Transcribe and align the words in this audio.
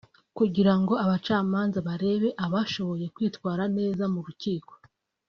kugira 0.37 0.73
ngo 0.79 0.93
abacamanza 1.03 1.77
barebe 1.87 2.29
abashoboye 2.45 3.05
kwitwara 3.15 3.63
neza 3.77 4.03
mu 4.13 4.19
rukiko 4.25 4.73